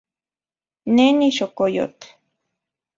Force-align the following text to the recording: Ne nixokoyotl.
Ne 0.95 1.05
nixokoyotl. 1.17 2.07